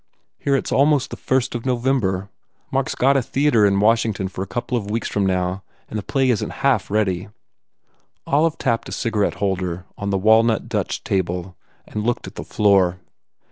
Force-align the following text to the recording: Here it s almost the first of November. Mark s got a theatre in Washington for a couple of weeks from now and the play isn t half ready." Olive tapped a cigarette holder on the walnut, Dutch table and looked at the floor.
Here 0.39 0.55
it 0.55 0.65
s 0.67 0.71
almost 0.71 1.11
the 1.11 1.15
first 1.15 1.53
of 1.53 1.63
November. 1.63 2.31
Mark 2.71 2.87
s 2.89 2.95
got 2.95 3.15
a 3.15 3.21
theatre 3.21 3.67
in 3.67 3.79
Washington 3.79 4.29
for 4.29 4.43
a 4.43 4.47
couple 4.47 4.75
of 4.75 4.89
weeks 4.89 5.07
from 5.07 5.27
now 5.27 5.61
and 5.89 5.99
the 5.99 6.01
play 6.01 6.31
isn 6.31 6.49
t 6.49 6.55
half 6.61 6.89
ready." 6.89 7.29
Olive 8.25 8.57
tapped 8.57 8.89
a 8.89 8.93
cigarette 8.93 9.35
holder 9.35 9.85
on 9.99 10.09
the 10.09 10.17
walnut, 10.17 10.67
Dutch 10.67 11.03
table 11.03 11.55
and 11.85 12.03
looked 12.03 12.25
at 12.25 12.33
the 12.33 12.43
floor. 12.43 12.99